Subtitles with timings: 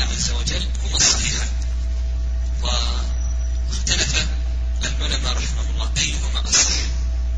[0.00, 1.48] الله عز وجل هما الصحيحان
[2.62, 4.26] واختلف
[4.82, 6.72] العلماء رحمه الله أيهما أصح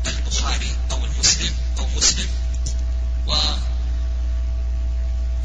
[0.07, 2.27] البخاري أو المسلم أو مسلم.
[3.27, 3.59] وما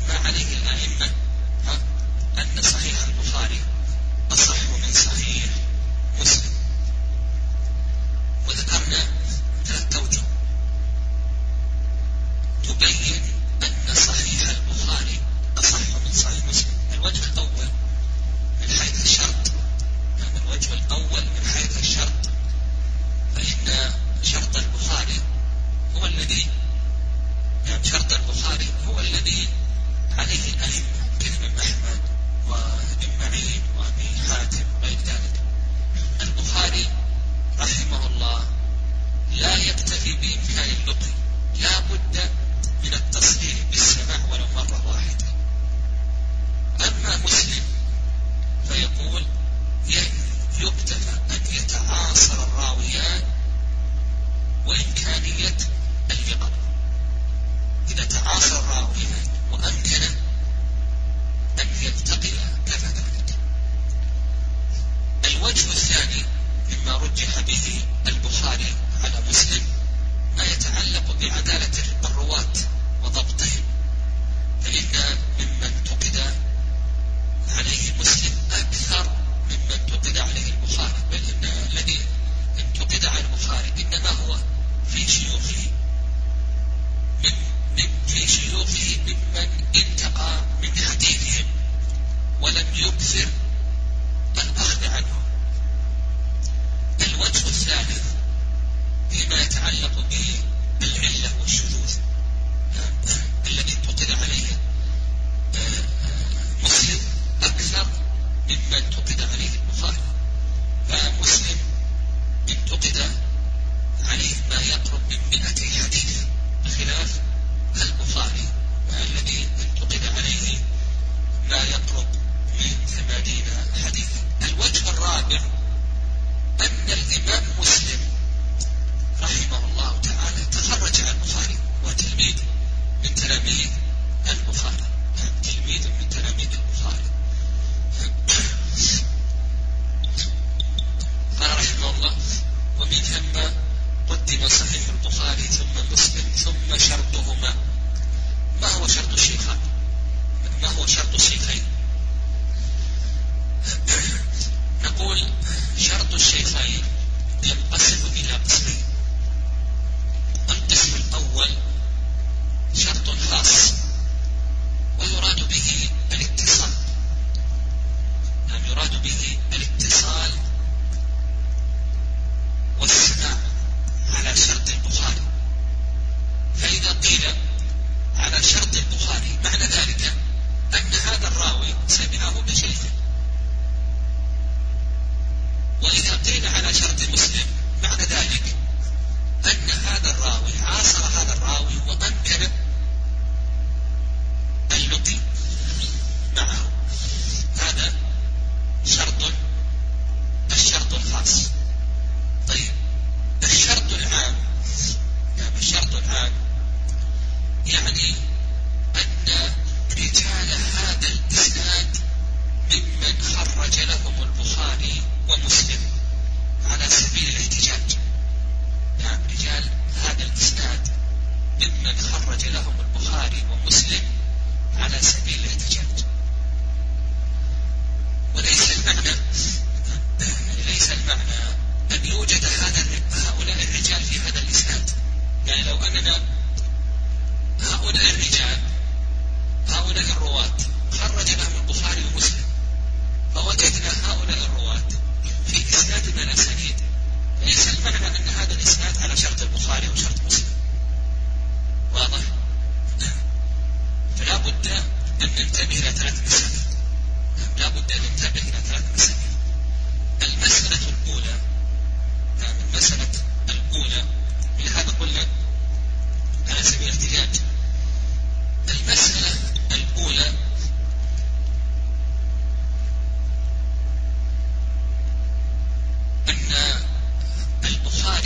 [0.09, 1.11] عليه الأئمة
[2.39, 3.61] أن صحيح البخاري
[4.32, 5.45] أصح من صحيح
[6.21, 6.57] مسلم.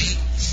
[0.03, 0.52] feet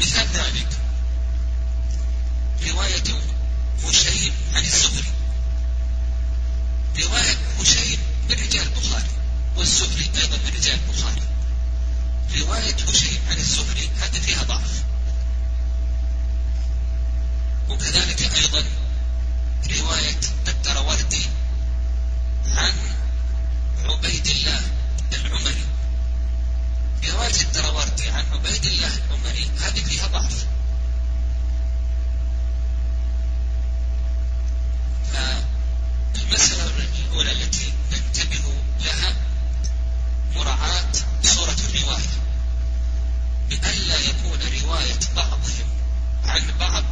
[0.00, 0.68] مثال ذلك.
[2.68, 3.04] رواية
[3.84, 5.12] هشيم عن الزهري.
[7.02, 7.98] رواية هشيم
[8.28, 9.10] من رجال البخاري
[9.56, 11.22] والزهري أيضا من رجال البخاري.
[12.40, 14.84] رواية هشيم عن الزهري هذه فيها ضعف.
[17.68, 18.64] وكذلك أيضا
[19.80, 21.26] رواية الدروردي
[22.46, 22.72] عن
[23.84, 24.60] عبيد الله
[25.12, 25.64] العمري.
[27.08, 27.67] رواية الدروردي
[27.98, 30.46] النافع عن عبيد الله الأمري هذه فيها ضعف
[35.12, 36.66] فالمسألة
[37.06, 39.14] الأولى التي ننتبه لها
[40.34, 40.92] مراعاة
[41.22, 42.08] صورة الرواية.
[43.50, 45.68] بألا يكون رواية بعضهم
[46.24, 46.84] عن بعض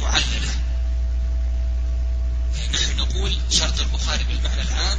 [0.00, 0.54] معللة
[2.74, 4.98] نحن نقول شرط البخاري بالمعنى العام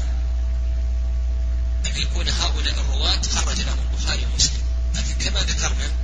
[1.86, 4.51] أن يكون هؤلاء الرواة خرج لهم البخاري ومسلم
[5.46, 6.01] détermine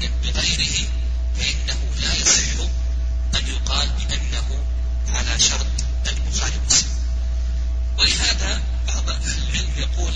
[0.00, 0.88] عملا بغيره
[1.38, 2.60] فإنه لا يصح
[3.34, 4.64] أن يقال بأنه
[5.08, 5.66] على شرط
[6.06, 6.90] البخاري ومسلم
[7.98, 10.14] ولهذا بعض أهل العلم يقول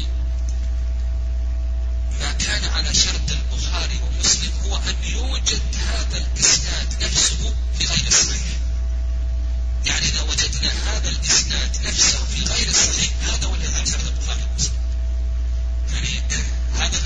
[2.21, 8.43] ما كان على شرط البخاري ومسلم هو أن يوجد هذا الإسناد نفسه في غير الصحيح
[9.87, 14.43] يعني إذا وجدنا هذا الإسناد نفسه في غير الصحيح هذا هو الذي على شرط البخاري
[14.53, 14.75] ومسلم.
[15.93, 16.09] يعني
[16.75, 16.99] هذا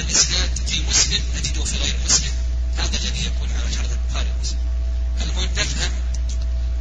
[0.00, 2.32] الإسناد في مسلم نجده في غير مسلم.
[2.78, 4.58] هذا الذي يكون على شرط البخاري ومسلم.
[5.22, 5.92] المهم نفهم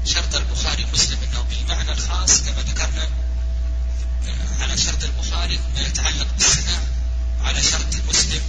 [0.05, 3.03] شرط البخاري ومسلم أنه بالمعنى الخاص كما ذكرنا
[4.27, 6.79] آه، على شرط البخاري ما يتعلق بالسماع
[7.41, 8.41] على شرط المسلم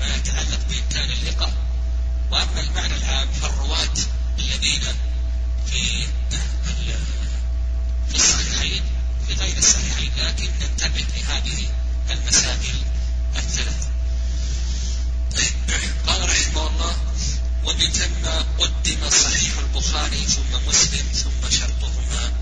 [0.00, 1.52] ما يتعلق بإمكان اللقاء.
[2.30, 3.94] وأما المعنى العام فالرواة
[4.38, 4.82] الذين
[5.70, 6.06] في
[8.08, 8.82] في الصحيحين
[9.26, 10.43] في غير الصحيحين لكن
[19.94, 22.32] البخاري ثم مسلم ثم شرطهما.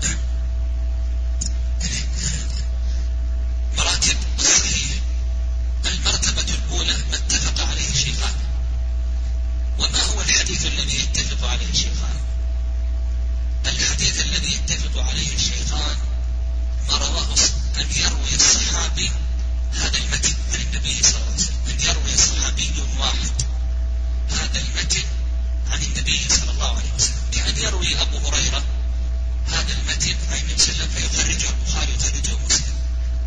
[3.77, 4.89] مراتب الصحيح
[5.85, 8.35] المرتبة الأولى ما اتفق عليه شيخان
[9.79, 12.17] وما هو الحديث الذي يتفق عليه شيخان
[13.65, 15.97] الحديث الذي يتفق عليه الشيخان
[16.89, 17.35] ما رواه
[17.77, 19.11] أن يروي الصحابي
[27.63, 28.63] يروي أبو هريرة
[29.47, 32.73] هذا المتن أي من سلم فيخرجه البخاري ويخرجه مسلم.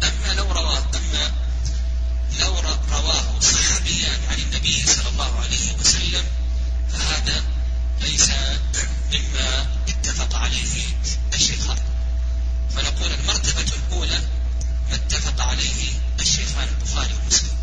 [0.03, 1.33] أما لو رواه أما
[2.41, 6.25] لو رواه صحابيا عن النبي صلى الله عليه وسلم
[6.93, 7.45] فهذا
[8.01, 8.31] ليس
[9.13, 10.83] مما اتفق عليه
[11.35, 11.79] الشيخان
[12.77, 14.21] فنقول المرتبة الأولى
[14.91, 17.57] ما اتفق عليه الشيخان البخاري ومسلم.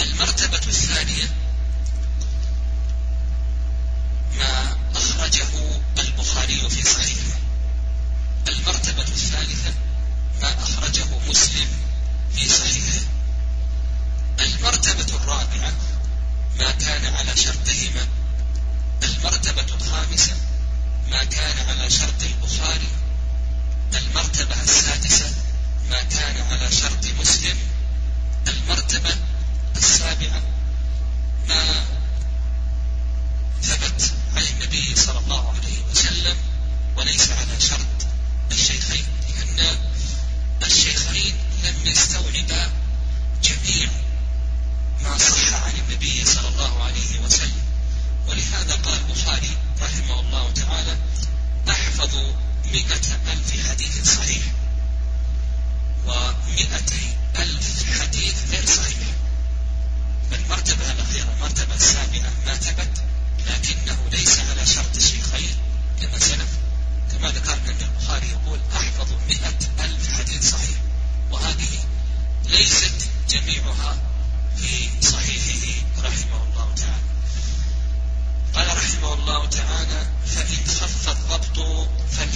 [0.00, 1.24] المرتبة الثانية
[25.04, 25.34] السادسة
[25.90, 27.56] ما كان على شرط مسلم
[28.48, 29.16] المرتبة
[29.76, 30.42] السابعة
[31.48, 31.84] ما
[33.62, 36.36] ثبت عن النبي صلى الله عليه وسلم
[36.96, 38.06] وليس على شرط
[38.52, 39.04] الشيخين
[39.58, 39.76] لأن
[40.62, 42.70] الشيخين لم يستوعبا
[43.42, 43.88] جميع
[45.02, 47.62] ما صح عن النبي صلى الله عليه وسلم.
[48.28, 50.96] ولهذا قال البخاري رحمه الله تعالى
[51.70, 52.14] أحفظ
[52.72, 54.42] مئة ألف حديث صحيح.
[56.06, 59.08] ومئتي ألف حديث غير صحيح.
[60.30, 63.02] فالمرتبة الأخيرة المرتبة السابعة ما ثبت
[63.46, 65.56] لكنه ليس على شرط الشيخين
[66.00, 66.50] كما سلف
[67.12, 70.76] كما ذكرنا أن البخاري يقول أحفظ مئة ألف حديث صحيح.
[71.30, 71.78] وهذه
[72.44, 73.96] ليست جميعها
[74.56, 77.02] في صحيحه رحمه الله تعالى.
[78.54, 82.31] قال رحمه الله تعالى فإن خف الضبط لذاته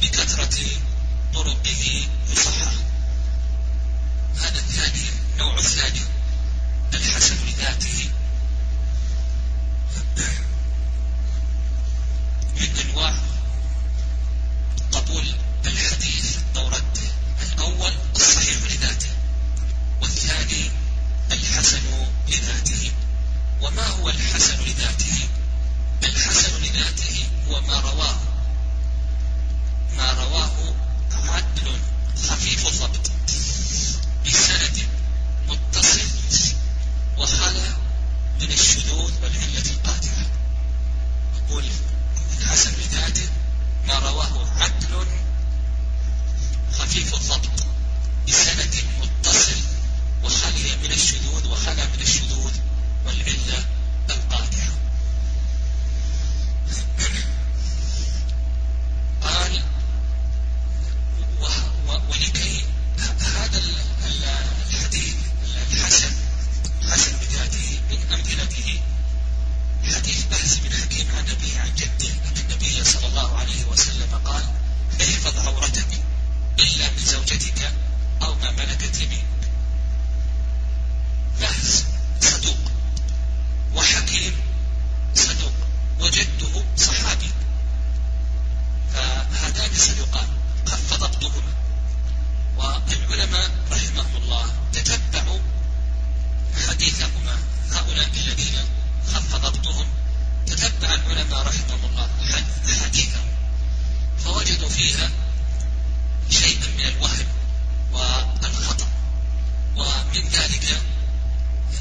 [0.00, 0.66] وبكثرة
[1.34, 2.72] طرقه يصحح
[4.36, 6.00] هذا الثاني النوع الثاني
[6.94, 8.10] الحسن لذاته
[12.56, 13.14] من أنواع
[14.92, 15.24] قبول
[15.66, 17.10] الحديث أو رده
[17.42, 19.10] الأول الصحيح لذاته.
[20.02, 20.70] والثاني
[21.32, 21.82] الحسن
[22.28, 22.92] لذاته.
[23.60, 25.28] وما هو الحسن لذاته؟
[26.04, 28.29] الحسن لذاته هو ما رواه
[30.10, 30.74] ما رواه
[31.12, 31.78] عدل
[32.28, 33.10] خفيف الضبط
[34.26, 34.78] بسند
[35.48, 36.08] متصل
[37.18, 37.68] وخلا
[38.40, 40.26] من الشذوذ والعلة القادرة
[41.36, 41.64] يقول
[42.40, 43.28] الحسن لذاته
[43.88, 45.06] ما رواه عدل
[46.72, 47.66] خفيف الضبط
[48.28, 49.60] بسند متصل
[50.24, 52.52] وخلي من الشذوذ وخلا من الشذوذ
[53.06, 53.64] والعلة
[54.10, 54.69] القادحة
[86.10, 87.30] وجده صحابي.
[88.92, 90.28] فهذان صدوقان
[90.66, 91.52] خف ضبطهما
[92.56, 95.40] والعلماء رحمهم الله تتبعوا
[96.68, 97.38] حديثهما.
[97.72, 98.58] هؤلاء الذين
[99.14, 99.86] خف ضبطهم
[100.46, 102.08] تتبع العلماء رحمهم الله
[102.82, 103.30] حديثهم.
[104.24, 105.10] فوجدوا فيها
[106.30, 107.26] شيئا من الوهم
[107.92, 108.88] والخطأ.
[109.76, 110.82] ومن ذلك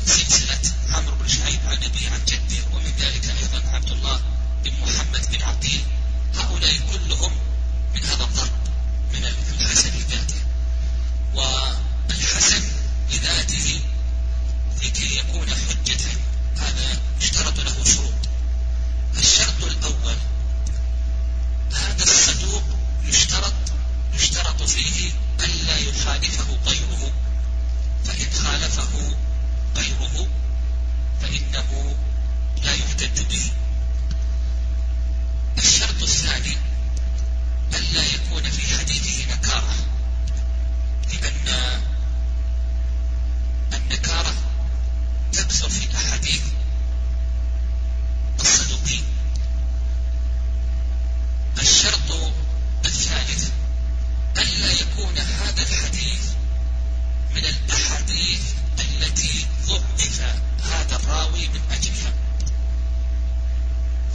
[0.05, 2.18] سلسلة عمرو بن شعيب عن أبيه عن
[31.29, 31.95] فإنه
[32.63, 33.51] لا يحتج به
[35.57, 36.57] الشرط الثاني
[37.74, 39.75] ألا يكون في حديثه نكارة.
[61.39, 62.13] الراوي من أجلها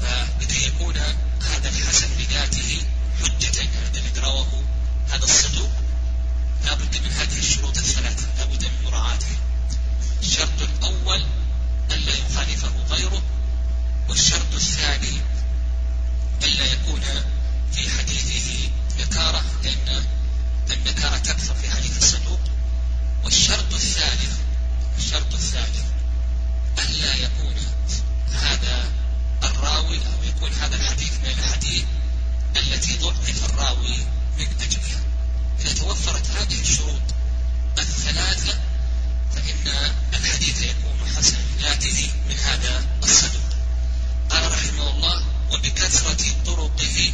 [0.01, 0.97] فلكي يكون
[1.41, 2.83] هذا الحسن بذاته
[3.23, 4.63] حجة هذا الذي رواه
[5.11, 5.71] هذا الصدوق.
[6.65, 9.37] لا بد من هذه الشروط الثلاثة لا بد من مراعاتها
[10.23, 11.25] الشرط الأول
[11.91, 13.23] ألا يخالفه غيره
[14.09, 15.21] والشرط الثاني
[16.43, 17.01] ألا يكون
[17.73, 20.05] في حديثه نكارة لأن
[20.71, 22.41] النكارة تكثر في حديث الصدوق.
[23.25, 24.39] والشرط الثالث
[24.99, 25.95] الشرط الثالث
[26.79, 27.55] ألا يكون
[28.33, 28.93] هذا
[29.43, 31.85] الراوي أو يكون هذا الحديث من الحديث
[32.57, 33.97] التي ضعف الراوي
[34.39, 35.01] من أجلها.
[35.61, 37.03] إذا توفرت هذه الشروط
[37.79, 38.59] الثلاثة
[39.35, 43.51] فإن الحديث يكون حسنا لذاته من هذا الصدوق
[44.31, 47.13] قال رحمه الله وبكثرة طرقه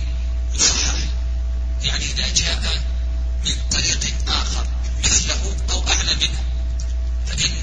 [0.55, 0.95] يصحح.
[1.83, 2.83] يعني إذا جاء
[3.45, 4.67] من طريق آخر
[5.05, 6.45] مثله أو أعلى منه
[7.26, 7.60] فإنه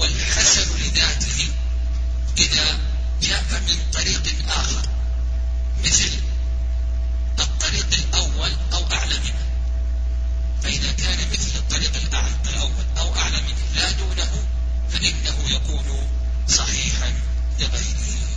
[0.00, 1.48] والحسن لذاته
[2.38, 2.78] إذا
[3.22, 4.88] جاء من طريق آخر
[5.84, 6.10] مثل
[7.40, 9.44] الطريق الأول أو أعلى منه.
[10.62, 11.92] فإذا كان مثل الطريق
[12.48, 14.44] الأول أو أعلى منه لا دونه
[14.90, 16.08] فإنه يكون
[16.48, 17.12] صحيحا
[17.60, 18.28] لغيره.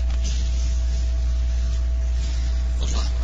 [2.80, 3.23] والله أعلم.